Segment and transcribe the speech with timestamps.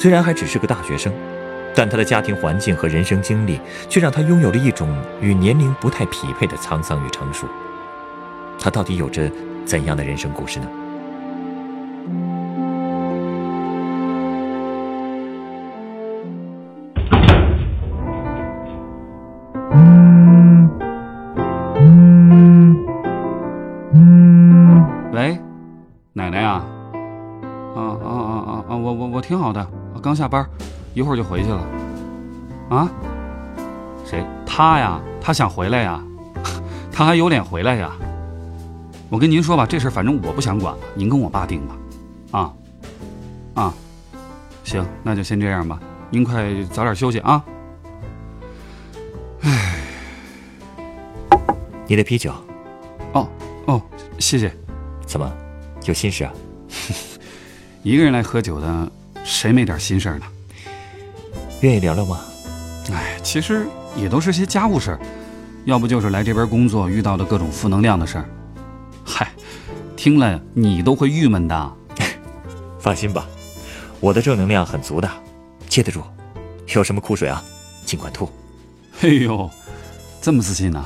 [0.00, 1.12] 虽然还只是个大学生，
[1.74, 4.88] 但他的家庭环境和人生经历却让他拥有了一种
[5.20, 7.46] 与年龄不太匹配的沧桑与成熟。
[8.58, 9.30] 他到底有着
[9.66, 10.66] 怎样的人生故事呢？
[30.10, 30.44] 刚下班，
[30.92, 31.64] 一会儿就回去了。
[32.68, 32.90] 啊？
[34.04, 34.26] 谁？
[34.44, 35.00] 他呀？
[35.20, 36.02] 他想回来呀？
[36.90, 37.92] 他还有脸回来呀？
[39.08, 41.76] 我跟您说吧，这事反正我不想管了，您跟我爸定吧。
[42.32, 42.52] 啊
[43.54, 43.74] 啊，
[44.64, 45.78] 行，那就先这样吧。
[46.10, 47.44] 您快早点休息啊。
[49.42, 49.76] 唉，
[51.86, 52.32] 你的啤酒，
[53.12, 53.28] 哦
[53.66, 53.80] 哦，
[54.18, 54.52] 谢谢。
[55.06, 55.32] 怎么，
[55.84, 56.32] 有心事啊？
[57.84, 58.90] 一个人来喝酒的，
[59.24, 60.26] 谁没点心事儿呢？
[61.60, 62.20] 愿意聊聊吗？
[62.92, 65.00] 哎，其实也都是些家务事儿，
[65.64, 68.28] 要不就是来这边工作遇到的各种负能量的事儿。
[69.04, 69.30] 嗨，
[69.96, 71.72] 听了你都会郁闷的。
[72.80, 73.26] 放心吧，
[74.00, 75.08] 我的正能量很足的，
[75.68, 76.02] 接得住。
[76.74, 77.44] 有什么苦水啊，
[77.84, 78.30] 尽管吐。
[79.02, 79.50] 哎呦，
[80.20, 80.84] 这么自信呢？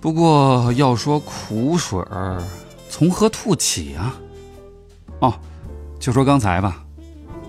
[0.00, 2.42] 不过要说苦水儿，
[2.90, 4.14] 从何吐起啊？
[5.20, 5.34] 哦，
[6.04, 6.84] 就说刚才吧，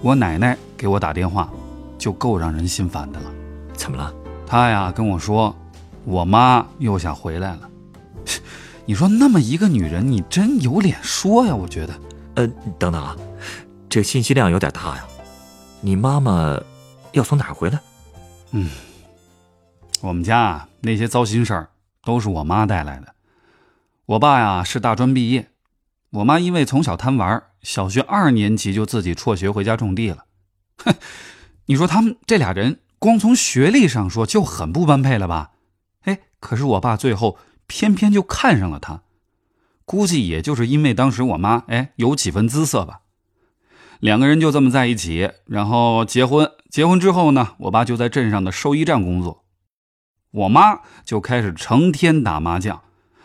[0.01, 1.51] 我奶奶给我打电话，
[1.97, 3.29] 就够让人心烦的了。
[3.73, 4.13] 怎么了？
[4.47, 5.53] 她呀跟我说，
[6.05, 7.69] 我妈又想回来了。
[8.87, 11.53] 你说那么一个女人，你真有脸说呀？
[11.53, 11.93] 我觉得。
[12.35, 12.47] 呃，
[12.79, 13.13] 等等啊，
[13.89, 15.05] 这信息量有点大呀。
[15.81, 16.57] 你妈妈
[17.11, 17.81] 要从哪儿回来？
[18.51, 18.69] 嗯，
[19.99, 21.67] 我们家啊那些糟心事儿
[22.05, 23.13] 都是我妈带来的。
[24.05, 25.49] 我爸呀是大专毕业，
[26.15, 30.25] 我妈因为从小贪玩，小学二年级就自己辍学回家种地了。
[30.77, 30.95] 哼，
[31.65, 35.51] 你说他们这俩人光从学历上说就很不般配了吧？
[36.03, 37.37] 哎，可是我爸最后
[37.67, 39.01] 偏偏就看上了她。
[39.83, 43.01] 估计也就是因为当时我妈哎有几分姿色吧，
[43.99, 46.49] 两个人就这么在一起，然后结婚。
[46.69, 49.43] 结婚之后呢，我爸就在镇上的兽医站工作，
[50.31, 52.81] 我妈就开始成天打麻将，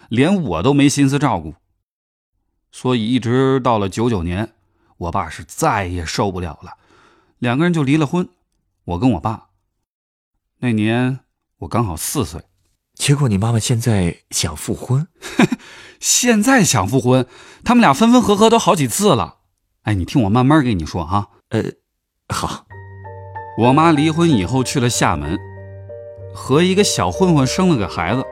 [0.09, 1.55] 连我都没心思照顾。
[2.73, 4.53] 所以一直到了九九年，
[4.97, 6.75] 我爸是再也受不了了，
[7.39, 8.29] 两个人就离了婚。
[8.85, 9.49] 我跟我爸
[10.59, 11.21] 那年
[11.59, 12.43] 我刚好四岁。
[12.95, 15.09] 结果你妈妈现在想复婚，
[15.99, 17.27] 现在想复婚，
[17.65, 19.39] 他们俩分分合合都好几次了。
[19.83, 21.29] 哎，你听我慢慢跟你说啊。
[21.49, 21.63] 呃，
[22.29, 22.67] 好。
[23.59, 25.39] 我妈离婚以后去了厦门，
[26.35, 28.25] 和一个小混混生了个孩子，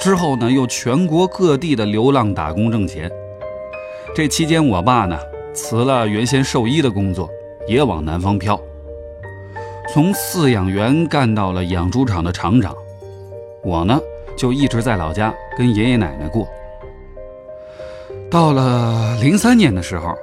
[0.00, 3.10] 之后呢又全国各地的流浪打工挣钱。
[4.16, 5.18] 这期间，我爸呢
[5.52, 7.28] 辞了原先兽医的工作，
[7.68, 8.58] 也往南方飘，
[9.92, 12.74] 从饲养员干到了养猪场的厂长。
[13.62, 14.00] 我呢，
[14.34, 16.48] 就一直在老家跟爷爷奶奶过。
[18.30, 20.14] 到了零三年的时候，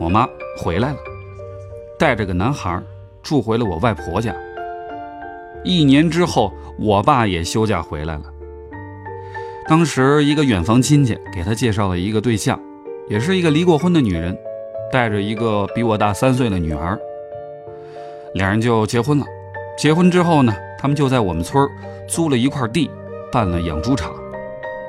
[0.00, 0.96] 我妈回来了，
[1.98, 2.82] 带着个男孩
[3.22, 4.34] 住回了我外婆家。
[5.62, 8.22] 一年之后，我爸也休假回来了。
[9.66, 12.58] 当时一个远房亲戚给他介绍了一个对象，
[13.08, 14.36] 也是一个离过婚的女人，
[14.92, 16.98] 带着一个比我大三岁的女儿。
[18.34, 19.24] 两人就结婚了。
[19.78, 21.66] 结婚之后呢，他们就在我们村
[22.06, 22.90] 租了一块地，
[23.32, 24.12] 办了养猪场。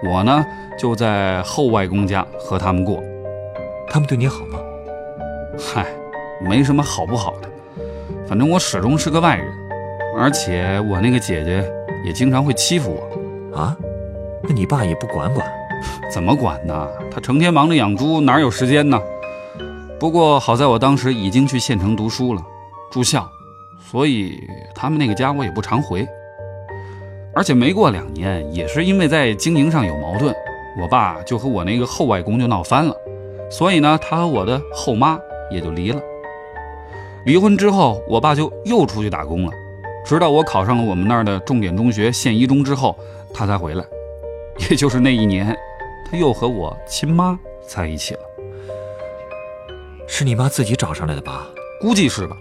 [0.03, 0.45] 我呢
[0.77, 3.01] 就在后外公家和他们过。
[3.89, 4.59] 他们对你好吗？
[5.57, 5.85] 嗨，
[6.41, 7.49] 没什么好不好的，
[8.27, 9.47] 反正我始终是个外人，
[10.17, 11.65] 而且我那个姐姐
[12.05, 13.57] 也经常会欺负我。
[13.57, 13.75] 啊？
[14.43, 15.45] 那你爸也不管管？
[16.11, 16.87] 怎么管呢？
[17.11, 18.99] 他成天忙着养猪，哪有时间呢？
[19.99, 22.41] 不过好在我当时已经去县城读书了，
[22.91, 23.29] 住校。
[23.91, 24.39] 所以
[24.75, 26.07] 他们那个家我也不常回，
[27.33, 30.31] 而且没过两年，也是因为在经营上有矛盾，
[30.79, 32.93] 我爸就和我那个后外公就闹翻了，
[33.49, 35.17] 所以呢，他和我的后妈
[35.49, 35.99] 也就离了。
[37.25, 39.51] 离婚之后，我爸就又出去打工了，
[40.05, 42.95] 直到我考上了我们那儿的重点中学县一中之后，
[43.33, 43.83] 他才回来。
[44.69, 45.57] 也就是那一年，
[46.09, 48.19] 他又和我亲妈在一起了。
[50.07, 51.47] 是你妈自己找上来的吧？
[51.79, 52.35] 估计是吧。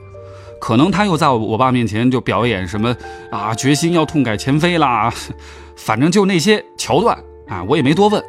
[0.61, 2.97] 可能他又在我爸面前就表演什么
[3.31, 5.13] 啊，决心要痛改前非啦，
[5.77, 7.17] 反正就那些桥段
[7.47, 8.23] 啊，我也没多问。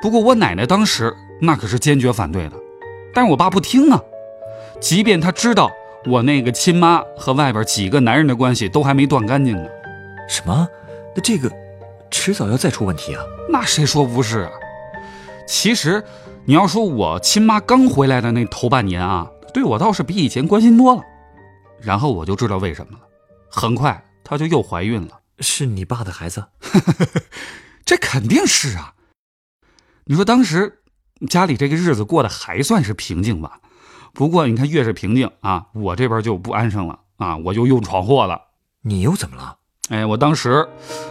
[0.00, 2.52] 不过我奶奶当时那可是坚决反对的，
[3.12, 4.00] 但是我爸不听啊，
[4.78, 5.70] 即便他知道
[6.06, 9.68] 我那个亲妈和外边几个男人的关系都还没断干净呢。
[10.28, 10.68] 什么？
[11.16, 11.50] 那这个
[12.20, 13.24] 迟早要再出问题啊？
[13.48, 14.52] 那谁说不是啊？
[15.48, 16.04] 其实
[16.44, 21.02] 你要说我亲妈刚回来的那头半年啊，对我倒是比以前关心多了。
[21.80, 23.04] 然后我就知道为什么了，
[23.48, 25.18] 很快她就又怀孕了。
[25.38, 26.44] 是你爸的孩子？
[27.86, 28.92] 这肯定是啊。
[30.04, 30.82] 你说当时
[31.26, 33.60] 家里这个日子过得还算是平静吧？
[34.12, 38.38] 不过你看越是平静啊，我这边就不安生了啊，我就又闯祸了。
[38.82, 39.56] 你又怎么了？
[39.90, 40.64] 哎，我当时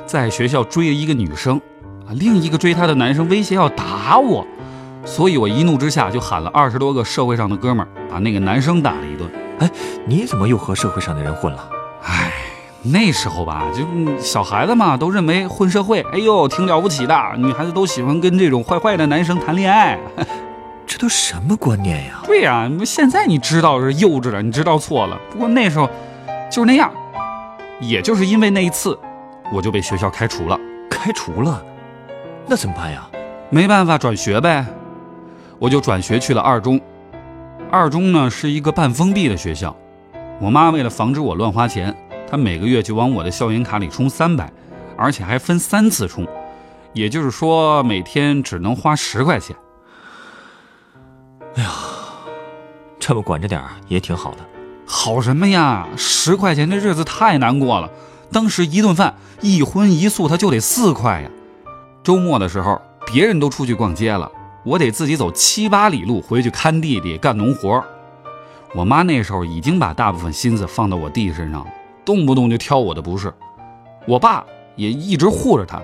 [0.05, 1.57] 在学校追了一个女生
[2.07, 4.47] 啊，另一个追她的男生威胁要打我，
[5.03, 9.29] 所以我一怒之下就喊了二十多个社会上的哥们儿，把那个男生打了一顿。
[9.59, 9.69] 哎，
[10.05, 11.69] 你怎么又和社会上的人混了？
[12.05, 12.31] 哎，
[12.81, 13.83] 那时候吧，就
[14.17, 17.13] 小孩子嘛，都认为混社会，哎呦，挺了不起的。
[17.35, 19.99] 女孩子都喜欢跟这种坏坏的男生谈恋爱，
[20.87, 22.21] 这都什么观念呀？
[22.25, 25.19] 对呀，现在你知道是幼稚了，你知道错了。
[25.29, 25.89] 不过那时候
[26.49, 26.89] 就是那样，
[27.79, 28.97] 也就是因为那一次，
[29.53, 30.59] 我就被学校开除了。
[30.89, 31.63] 开除了？
[32.45, 33.09] 那怎么办呀？
[33.49, 34.65] 没办法，转学呗。
[35.57, 36.79] 我就转学去了二中。
[37.71, 39.75] 二中呢是一个半封闭的学校，
[40.41, 41.95] 我妈为了防止我乱花钱，
[42.29, 44.51] 她每个月就往我的校园卡里充三百，
[44.97, 46.27] 而且还分三次充，
[46.93, 49.55] 也就是说每天只能花十块钱。
[51.55, 51.69] 哎呀，
[52.99, 54.37] 这么管着点也挺好的。
[54.91, 55.88] 好什么呀？
[55.95, 57.88] 十块钱的日子太难过了。
[58.31, 61.30] 当时一顿饭一荤一素，他就得四块呀。
[62.01, 64.31] 周末的时候，别人都出去逛街了。
[64.65, 67.83] 我得自己走七八里路回去看弟弟干农活。
[68.74, 71.68] 我妈那时候已经把大部分心思放到我弟身上了，
[72.03, 73.31] 动不动就挑我的不是。
[74.07, 74.44] 我爸
[74.75, 75.80] 也一直护着他，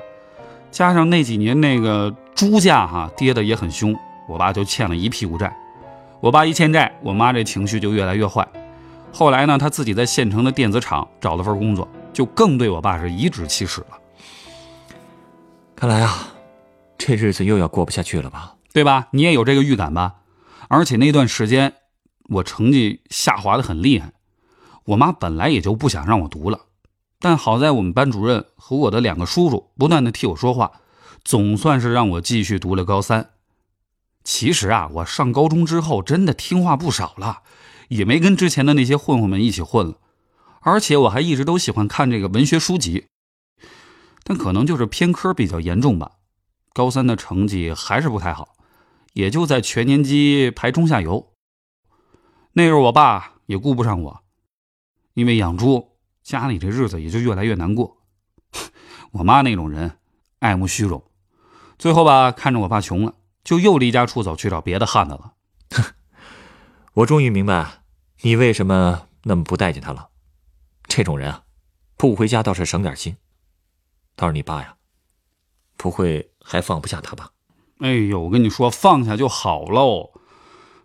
[0.71, 3.95] 加上那几年那个猪价哈跌的也很凶，
[4.27, 5.55] 我爸就欠了一屁股债。
[6.19, 8.47] 我爸一欠债，我妈这情绪就越来越坏。
[9.17, 13.97] 后来呢，他自己在县城的电子厂找了份工作，就更对我爸是颐指气使了。
[15.73, 16.33] 看来啊，
[16.97, 18.55] 这日子又要过不下去了吧？
[18.73, 19.07] 对吧？
[19.11, 20.15] 你也有这个预感吧？
[20.67, 21.75] 而且那段时间，
[22.27, 24.11] 我成绩下滑的很厉害。
[24.83, 26.59] 我妈本来也就不想让我读了，
[27.21, 30.73] 但好在我们班主任和我的两个叔叔不断的替我说话，
[31.23, 33.29] 总算是让我继续读了高三。
[34.25, 37.43] 其实啊，我上高中之后真的听话不少了，
[37.89, 39.99] 也没跟之前的那些混混们一起混了。
[40.61, 43.05] 而且我还一直都喜欢看这个文学书籍，
[44.23, 46.13] 但可能就是偏科比较严重吧。
[46.73, 48.55] 高三的成绩还是不太好。
[49.13, 51.31] 也就在全年级排中下游。
[52.51, 54.23] 那时候我爸也顾不上我，
[55.13, 55.91] 因为养猪，
[56.21, 57.95] 家里这日子也就越来越难过。
[59.13, 59.99] 我妈那种人
[60.39, 61.01] 爱慕虚荣，
[61.79, 65.34] 最后吧，看着我爸穷了，就又离家出走去找别的汉子了。
[66.95, 67.83] 我终于明白
[68.21, 70.07] 你为什么那么不待见他了。
[70.87, 71.43] 这种人啊，
[71.97, 73.17] 不回家倒是省点心。
[74.15, 74.75] 倒是你爸呀，
[75.75, 77.31] 不会还放不下他吧？
[77.79, 80.11] 哎呦，我跟你说，放下就好喽。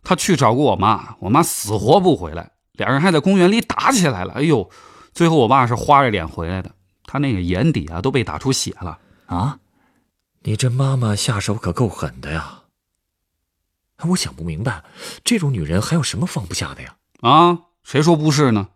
[0.02, 4.32] 他去找过我妈，我妈死活不回来，俩人还在公园里打起来了。
[4.32, 4.68] 哎呦，
[5.14, 9.60] 最后我爸是花着脸回来的，他那个眼底啊都被打出血了啊！
[10.42, 12.59] 你这妈妈下手可够狠的呀！
[14.08, 14.82] 我想不明白，
[15.24, 16.96] 这种女人还有什么放不下的呀？
[17.20, 18.68] 啊，谁说不是呢？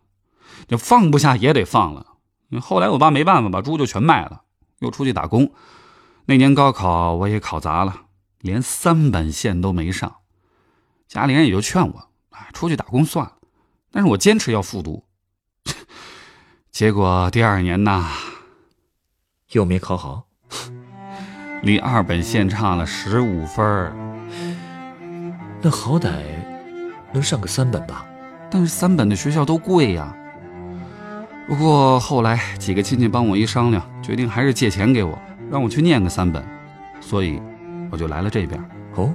[0.67, 2.17] 这放不下也得放了。
[2.61, 4.43] 后来我爸没办法，把猪就全卖了，
[4.79, 5.51] 又出去打工。
[6.25, 8.03] 那年高考我也考砸了。
[8.39, 10.17] 连三本线都没上，
[11.07, 13.33] 家里人也就劝我，哎，出去打工算了。
[13.91, 15.03] 但是我坚持要复读，
[16.69, 18.07] 结果第二年呐，
[19.53, 20.27] 又没考好，
[21.63, 23.65] 离二本线差了十五分
[25.65, 26.11] 那好歹
[27.11, 28.05] 能上个三本吧？
[28.51, 30.15] 但是三本的学校都贵呀。
[31.47, 35.17] 不过后来几个亲戚帮我一商量，决定还是借钱给我，
[35.49, 36.45] 让我去念个三本，
[37.01, 37.41] 所以。
[37.91, 38.61] 我就来了这边
[38.95, 39.13] 哦，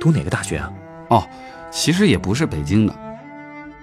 [0.00, 0.72] 读哪个大学啊？
[1.08, 1.28] 哦，
[1.70, 2.94] 其实也不是北京的。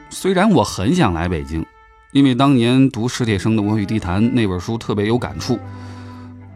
[0.09, 1.63] 虽然我很想来北京，
[2.11, 5.59] 因为当年读史铁生的《我与地坛》那本书特别有感触。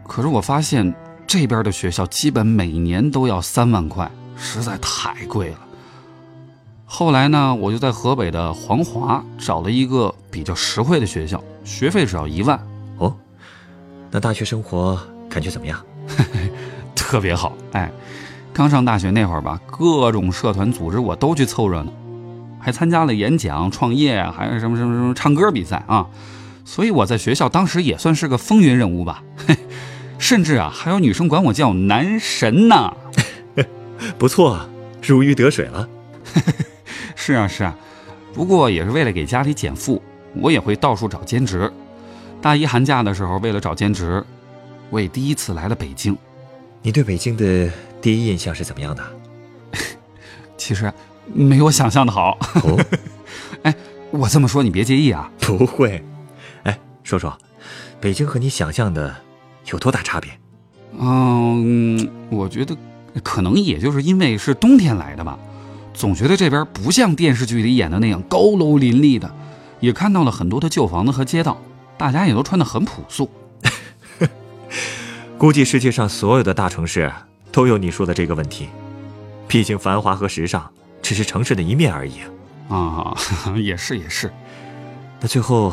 [0.06, 0.92] 可是我发现
[1.26, 5.58] 这边的学校基本每年都要三万块，实在太贵了。
[6.84, 12.58] 后来呢，我就在河北的黄骅找了一个比较实惠的学校，学费只要一万。
[12.98, 13.14] 哦，
[14.10, 15.78] 那大学生活感觉怎么样？
[16.94, 17.90] 特别好，哎，
[18.52, 21.92] 刚上大学那会儿吧，各种社团组织我都去凑热闹。
[22.58, 26.06] 还参加了演讲、创业，还有什么什么什么唱歌比赛啊。
[26.64, 29.22] 所以我在学校当时也算是个风云人物吧，
[30.18, 32.92] 甚至啊还有女生管我叫男神呢。
[34.18, 34.68] 不错啊，
[35.02, 35.88] 如鱼得水了。
[37.14, 37.76] 是啊是啊，
[38.32, 40.02] 不过也是为了给家里减负，
[40.34, 41.72] 我也会到处找兼职。
[42.40, 44.22] 大一寒假的时候，为了找兼职，
[44.90, 46.16] 我也第一次来了北京。
[46.82, 49.02] 你对北京的第一印象是怎么样的？
[50.56, 50.92] 其实
[51.26, 52.38] 没我想象的好。
[52.62, 52.84] 哦，
[53.62, 53.74] 哎，
[54.10, 55.30] 我这么说你别介意啊。
[55.40, 56.04] 不会。
[56.62, 57.36] 哎，说说，
[58.00, 59.16] 北京和你想象的
[59.72, 60.30] 有多大差别？
[60.98, 62.76] 嗯，我觉得
[63.22, 65.38] 可能也就是因为是冬天来的吧，
[65.94, 69.30] 总觉得这边不像电视剧里演的那样高楼林立的，
[69.80, 71.60] 也看到了很多的旧房子和街道，
[71.96, 73.30] 大家也都穿得很朴素。
[75.38, 77.12] 估计世界上所有的大城市
[77.52, 78.68] 都有你说的这个问题，
[79.48, 80.70] 毕竟繁华和时尚
[81.02, 82.14] 只是城市的一面而已
[82.68, 82.76] 啊。
[82.76, 83.16] 啊，
[83.56, 84.32] 也是也是。
[85.20, 85.72] 那最后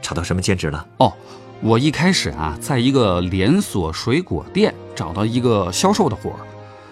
[0.00, 0.86] 找到什么兼职了？
[0.98, 1.12] 哦，
[1.60, 6.40] 我一开始啊，在一个连锁水果店找到一个销售的活儿，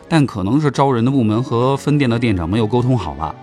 [0.08, 3.34] 但可能是招人的部门和分店的店长没有沟通好吧。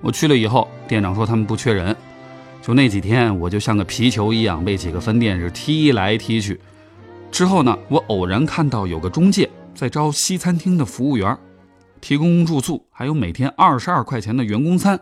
[0.00, 1.94] 我去了以后，店长说他们不缺人，
[2.62, 6.60] 就那几天我就像个皮球一样被几个分店是踢来踢去。
[7.30, 11.36] 之后呢，我偶然看到有个中介在招西餐厅的服务员，
[12.00, 15.00] 提供住宿，还有每天二十二块钱的员工餐。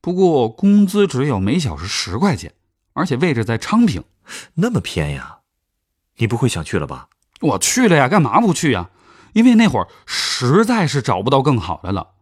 [0.00, 2.52] 不过工资只有每小时十块钱，
[2.92, 4.04] 而且位置在昌平，
[4.54, 5.38] 那么偏呀？
[6.18, 7.08] 你不会想去了吧？
[7.40, 8.90] 我去了呀，干嘛不去呀？
[9.36, 12.12] 因为那会儿实在是找不到更好的了。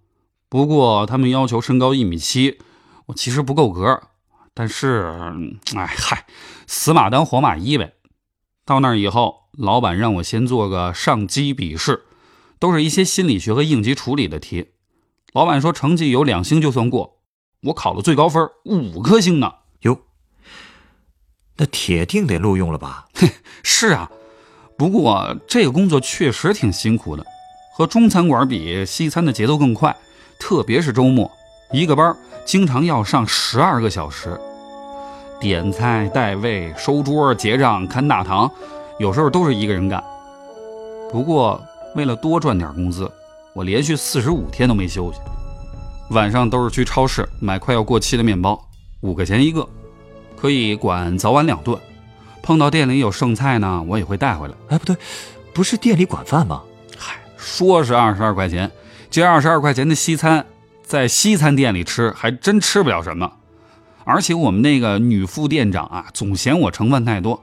[0.48, 2.58] 不过他们要求身高一米七，
[3.06, 4.02] 我其实不够格。
[4.52, 5.14] 但是，
[5.76, 6.26] 哎嗨，
[6.66, 7.94] 死马当活马医呗。
[8.64, 12.02] 到那儿以后，老板让我先做个上机笔试，
[12.58, 14.72] 都是一些心理学和应急处理的题。
[15.32, 17.20] 老板说成绩有两星就算过，
[17.62, 19.52] 我考了最高分五颗星呢。
[19.82, 20.00] 哟，
[21.58, 23.06] 那铁定得录用了吧？
[23.62, 24.10] 是啊，
[24.76, 27.24] 不过这个工作确实挺辛苦的，
[27.72, 29.94] 和中餐馆比，西餐的节奏更快，
[30.38, 31.30] 特别是周末，
[31.72, 34.38] 一个班经常要上十二个小时。
[35.40, 38.50] 点菜、带位、收桌、结账、看大堂，
[38.98, 40.02] 有时候都是一个人干。
[41.10, 41.62] 不过
[41.94, 43.10] 为了多赚点工资，
[43.54, 45.20] 我连续四十五天都没休息。
[46.10, 48.60] 晚上都是去超市买快要过期的面包，
[49.02, 49.66] 五块钱一个，
[50.36, 51.78] 可以管早晚两顿。
[52.44, 54.54] 碰到店里有剩菜呢，我也会带回来。
[54.68, 54.94] 哎，不对，
[55.54, 56.62] 不是店里管饭吗？
[56.98, 58.70] 嗨，说是二十二块钱，
[59.10, 60.44] 这二十二块钱的西餐，
[60.82, 63.32] 在西餐店里吃还真吃不了什么。
[64.04, 67.42] 而且我们那个女副店长啊，总嫌我成分太多。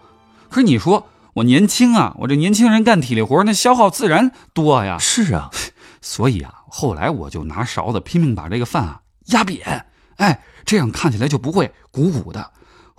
[0.49, 4.99] 可是你说我年轻啊，我这年轻人干体力活，那消耗自然多呀。
[4.99, 5.49] 是啊，
[5.99, 12.51] 所以啊，后来我就拿勺子拼命把这个饭啊压扁，哎，这样看起来就不会鼓鼓的。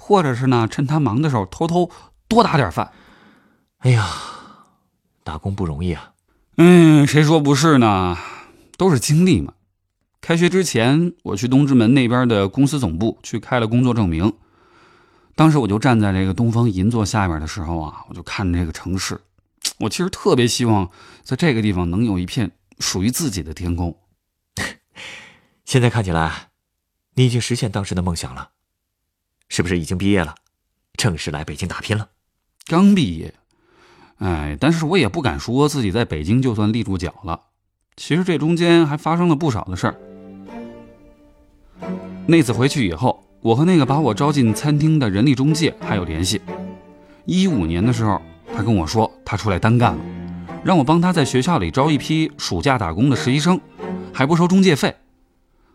[0.04, 1.88] 或者是呢，趁他忙的时候偷偷
[2.26, 2.90] 多打点饭。
[3.78, 4.04] 哎呀，
[5.22, 6.12] 打工不容易啊。
[6.56, 8.18] 嗯，谁说不是呢？
[8.76, 9.52] 都是经历嘛。
[10.20, 14.32] 开学之前，我去东直门那边的公司总部去开了工作证明。
[15.36, 19.20] 当时我就站在这个东方银座下面的时候啊，我就看这个城市。
[19.78, 20.90] 我其实特别希望
[21.22, 23.96] 在这个地方能有一片属于自己的天空。
[25.64, 26.50] 现在看起来，
[27.14, 28.50] 你已经实现当时的梦想了，
[29.54, 30.34] 是不是已经毕业了，
[30.96, 32.08] 正式来北京打拼了？
[32.66, 33.34] 刚毕业，
[34.16, 37.38] 哎，但是我也不敢说自己在北京就算立住脚了。
[37.94, 39.94] 其实这中间还发生了不少的事儿。
[42.26, 46.40] 那次回去以后，我和那个把我招进餐厅的人力中介还有联系。
[47.26, 48.22] 一五年的时候，
[48.56, 50.00] 他跟我说他出来单干了，
[50.64, 53.60] 让我帮他在学校里招一批暑假打工的实习生，
[54.14, 54.96] 还不收中介费。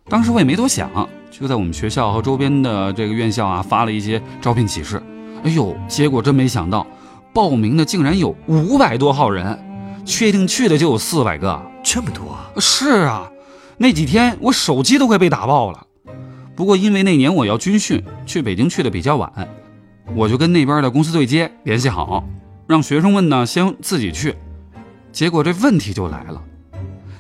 [0.10, 0.90] 当时我也没多想，
[1.30, 5.02] 就在我们学校和周边的这个院校啊发了一些招聘启事。
[5.44, 6.88] 哎呦，结果真没想到，
[7.34, 9.60] 报名的竟然有五百多号人，
[10.06, 12.38] 确定去的就有四百个，这么多？
[12.58, 13.30] 是啊，
[13.78, 15.86] 那几天我手机都快被打爆了。
[16.56, 19.32] 不过因为那年我要军训，去北京去的比较晚，
[20.16, 22.24] 我就跟那边的公司对接联系好，
[22.66, 24.36] 让学生们呢先自己去。
[25.12, 26.42] 结果这问题就来了，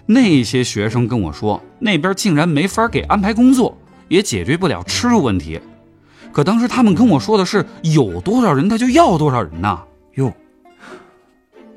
[0.07, 5.59] 那些学生跟我说，那边竟然没法给安排工作，也解决不了吃住问题。
[6.31, 9.83] 可当时他们跟我说的是有多少人他就要多少人呐。
[10.15, 10.33] 哟，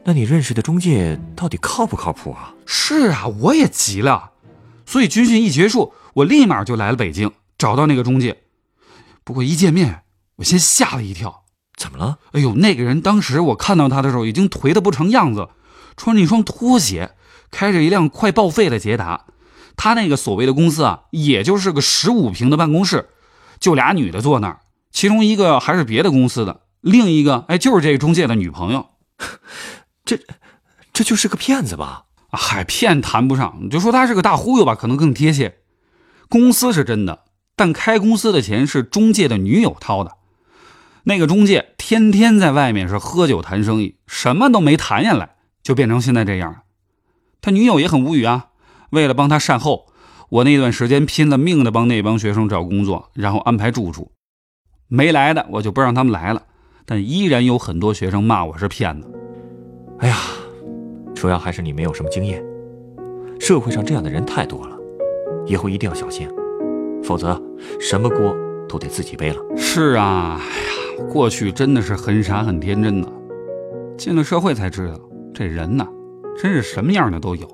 [0.05, 2.55] 那你认识的中介到底靠不靠谱啊？
[2.65, 4.31] 是啊，我也急了，
[4.87, 7.33] 所以军训一结束，我立马就来了北京。
[7.59, 8.39] 找到那个中介，
[9.23, 10.03] 不过一见面，
[10.37, 11.43] 我先吓了一跳。
[11.77, 12.19] 怎么了？
[12.33, 15.49] 哎呦，那个人当时我看到他的时候，已经颓得不成样子，
[15.97, 17.11] 穿着一双拖鞋，
[17.51, 19.27] 开着一辆快报废的捷达。
[19.77, 23.09] 他那个所谓的公司啊，也就是个十五平的办公室，
[23.59, 28.91] 就俩女的坐那儿，其中一个还是别的公司的，另一个哎就是这个中介的女朋友。
[30.05, 30.19] 这，
[30.93, 32.05] 这就是个骗子吧？
[32.33, 35.59] 嗨，骗谈不上，你就说他是个大忽悠吧，可能更贴切。
[36.29, 37.25] 公司是真的，
[37.57, 40.17] 但开公司的钱是中介的女友掏的。
[41.05, 46.59] 那个中介天天在外面是喝酒谈生意，什么都没谈下来，就变成现在这样了。
[47.41, 48.49] 他女友也很无语啊。
[48.91, 49.87] 为了帮他善后，
[50.29, 54.13] 我那段时间拼了命的帮那帮学生找工作，然后安排住处。
[54.89, 56.43] 没来的我就不让他们来了，
[56.85, 59.09] 但依然有很多学生骂我是骗子。
[60.01, 60.17] 哎呀，
[61.15, 62.45] 主要还是你没有什么经验。
[63.39, 64.77] 社会上这样的人太多了，
[65.47, 66.29] 以后一定要小心，
[67.03, 67.41] 否则
[67.79, 68.37] 什么锅
[68.69, 69.41] 都得自己背了。
[69.57, 73.09] 是啊，哎呀，过去真的是很傻很天真的，
[73.97, 74.99] 进了社会才知道，
[75.33, 75.87] 这人呐，
[76.37, 77.49] 真是什么样的都有。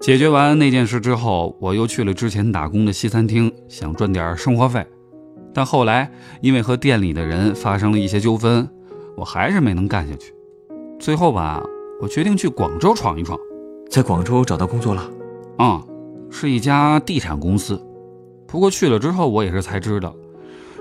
[0.00, 4.86] 解决完那件事之后，我又去了之前打工的西餐厅，想赚点生活费。
[5.54, 8.68] 但后来因为和店里的人发生了一些纠纷，
[9.16, 10.34] 我还是没能干下去。
[10.98, 11.62] 最后吧，
[12.02, 13.38] 我决定去广州闯一闯。
[13.88, 15.10] 在广州找到工作了？
[15.58, 15.82] 嗯，
[16.30, 17.80] 是一家地产公司。
[18.46, 20.14] 不过去了之后，我也是才知道，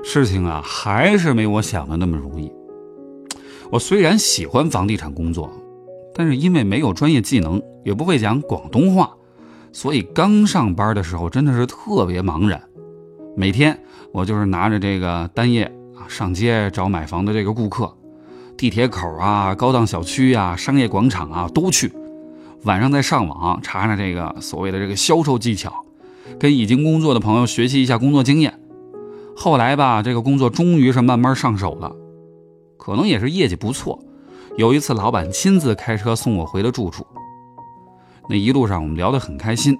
[0.03, 2.51] 事情啊还是没我想的那么容易。
[3.71, 5.49] 我虽然喜欢房地产工作，
[6.13, 9.11] 但是因为没有专业技能，也不会讲广东话，
[9.71, 12.61] 所以刚上班的时候真的是特别茫然。
[13.35, 13.77] 每天
[14.11, 15.63] 我就是拿着这个单页
[15.95, 17.91] 啊，上街找买房的这个顾客，
[18.55, 21.91] 地铁口啊、高档小区啊、商业广场啊都去。
[22.63, 25.83] 晚上再上网查查这个所谓的这个销售技巧，
[26.39, 28.59] 跟已经工作的朋友学习一下工作经验。
[29.35, 31.95] 后来吧，这个工作终于是慢慢上手了，
[32.77, 33.99] 可能也是业绩不错。
[34.55, 37.05] 有一次，老板亲自开车送我回了住处。
[38.29, 39.75] 那一路上我们聊得很开心。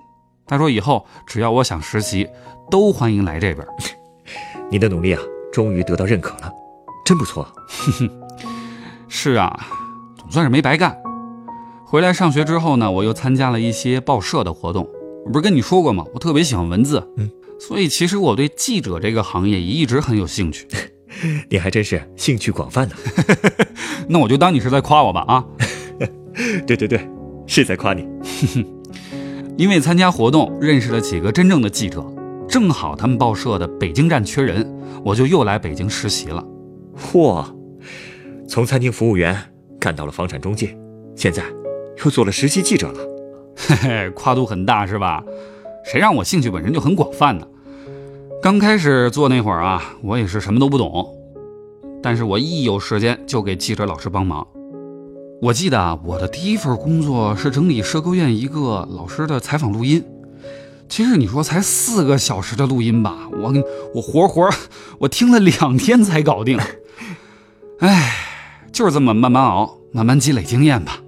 [0.48, 2.28] 他说以后只要我想实习，
[2.72, 3.66] 都欢迎来这边。
[4.72, 6.52] 你的努力啊，终于得到认可了，
[7.06, 7.48] 真不错。
[9.08, 9.68] 是啊，
[10.18, 10.98] 总算是没白干。
[11.86, 14.90] 回来上学之后呢，我又参加了一些报社的活动。
[15.24, 16.04] 我不是跟你说过吗？
[16.16, 20.68] 我特别喜欢文字，嗯，所以其实我对记者这个行业也一直很有兴趣。
[21.50, 22.96] 你还真是兴趣广泛呢。
[24.08, 25.46] 那我就当你是在夸我吧啊。
[26.66, 27.08] 对对对，
[27.48, 28.08] 是在夸你。
[29.58, 32.04] 因为参加活动认识了几个真正的记者，
[32.48, 34.68] 正好他们报社的北京站缺人，
[35.04, 36.44] 我就又来北京实习了。
[36.98, 37.46] 嚯，
[38.48, 39.38] 从餐厅服务员
[39.80, 40.76] 干到了房产中介，
[41.16, 41.44] 现在。
[42.04, 43.00] 又做了实习记者了，
[43.56, 45.24] 嘿嘿，跨度很大是吧？
[45.86, 47.48] 谁让我兴趣本身就很广泛呢？
[48.44, 51.18] 刚开始做那会儿啊，我也是什么都不懂，
[52.02, 54.46] 但是我一有时间就给记者老师帮忙。
[55.42, 60.04] 我记得啊，我的第一份工作是整理社科院一个老师的采访录音。
[60.90, 63.54] 其实你说才四个小时的录音吧，我
[63.96, 64.50] 我活活
[65.00, 66.60] 我听了两天才搞定。
[67.80, 68.12] 哎，
[68.74, 71.00] 就是这么慢慢熬，慢慢积累经验吧。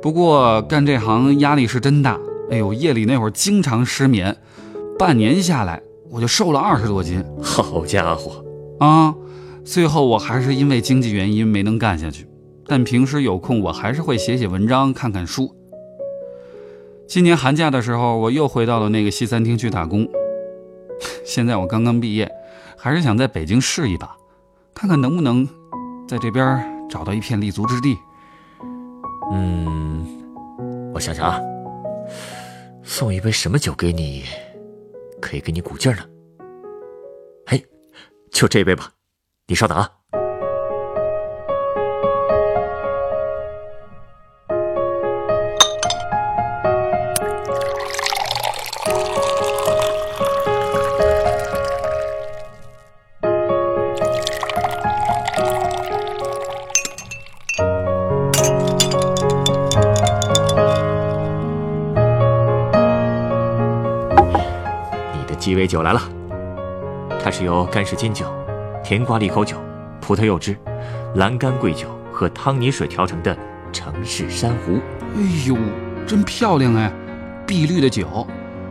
[0.00, 2.18] 不过干这行压力是真大，
[2.50, 4.34] 哎呦，夜里那会儿经常失眠，
[4.98, 7.24] 半年下来我就瘦了二十多斤。
[7.42, 8.44] 好家伙，
[8.78, 9.14] 啊！
[9.64, 12.26] 最后我还是因为经济原因没能干下去，
[12.66, 15.52] 但平时有空我还是会写写文章、看看书。
[17.08, 20.08] 今年寒假的时候，我又回到了那个西餐厅去打工。
[21.26, 22.30] 现在我刚刚毕业，
[22.76, 24.16] 还是想在北京试一把，
[24.72, 25.46] 看看能不能
[26.08, 27.96] 在这边找到一片立足之地。
[29.32, 30.06] 嗯，
[30.94, 31.40] 我想想啊，
[32.84, 34.22] 送一杯什么酒给你，
[35.26, 36.08] 可以给你鼓劲儿呢？
[37.46, 37.66] 嘿，
[38.30, 38.92] 就这杯吧，
[39.48, 39.90] 你稍等啊。
[65.66, 66.00] 酒来了，
[67.22, 68.26] 它是由干式金酒、
[68.84, 69.56] 甜瓜利口酒、
[70.00, 70.56] 葡萄柚汁、
[71.16, 73.36] 蓝干桂酒和汤泥水调成的
[73.72, 74.80] 城市珊瑚。
[75.16, 75.56] 哎呦，
[76.06, 76.92] 真漂亮哎！
[77.46, 78.26] 碧绿的酒，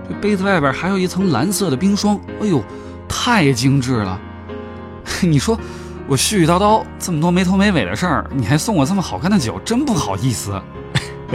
[0.07, 2.19] 这杯子外边还有一层蓝色的冰霜。
[2.41, 2.61] 哎呦，
[3.07, 4.19] 太精致了！
[5.21, 5.57] 你说
[6.07, 10.61] 我絮絮叨叨这么多没头没尾的事儿，你还送我这么好看的酒，真不好意思。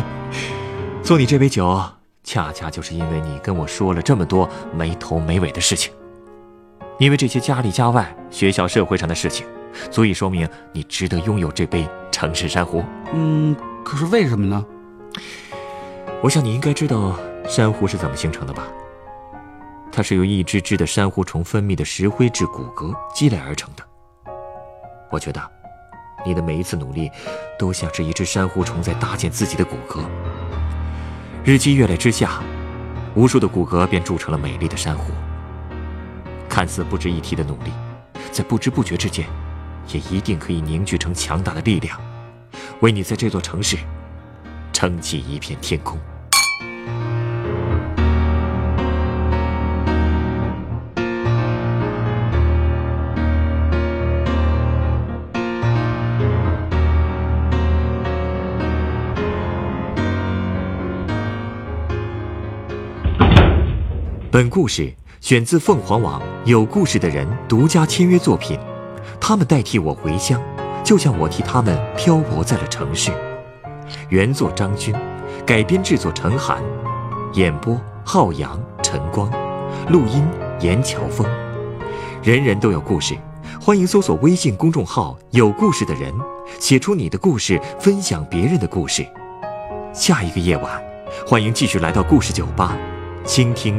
[1.03, 2.00] 送你这杯酒。
[2.23, 5.93] 恰恰就是因为你跟我说了这么多没头没尾的事情，
[6.99, 9.47] 因为这些家里家外、学校社会上的事情，
[9.91, 12.85] 足以说明你值得拥有这杯城市珊瑚。
[13.13, 14.65] 嗯，可是为什么呢？
[16.23, 18.69] 我想你应该知道珊瑚是怎么形成的吧？
[19.91, 23.83] 它是由一只只的珊瑚虫分泌的石灰质骨骼积累而成的。
[25.11, 25.43] 我觉得，
[26.25, 27.11] 你的每一次努力，
[27.59, 30.05] 都像是一只珊瑚虫在搭建自己的骨骼。
[31.43, 32.43] 日积月累之下，
[33.15, 35.11] 无数的骨骼便铸成了美丽的珊瑚。
[36.51, 37.71] 看似不值一提的努力，
[38.31, 39.25] 在不知不觉之间，
[39.89, 41.99] 也一定可以凝聚成强大的力量，
[42.81, 43.79] 为你在这座城市
[44.71, 45.99] 撑起一片天空。
[64.41, 68.59] 本故事选自凤凰网有故事的人独家签约作品，
[69.21, 70.41] 他们代替我回乡，
[70.83, 73.13] 就像我替他们漂泊在了城市。
[74.09, 74.95] 原作张军，
[75.45, 76.63] 改编制作陈寒，
[77.35, 79.31] 演播浩洋、陈光，
[79.91, 80.27] 录音
[80.61, 81.29] 严乔峰。
[82.23, 83.15] 人人都有故事，
[83.61, 86.11] 欢迎搜索微信公众号“有故事的人”，
[86.59, 89.07] 写出你的故事，分享别人的故事。
[89.93, 90.83] 下一个夜晚，
[91.27, 92.75] 欢迎继续来到故事酒吧，
[93.23, 93.79] 倾听。